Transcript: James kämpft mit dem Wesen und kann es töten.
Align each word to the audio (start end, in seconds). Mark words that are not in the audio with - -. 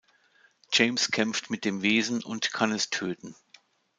James 0.73 1.11
kämpft 1.11 1.51
mit 1.51 1.63
dem 1.63 1.83
Wesen 1.83 2.23
und 2.23 2.51
kann 2.53 2.71
es 2.71 2.89
töten. 2.89 3.35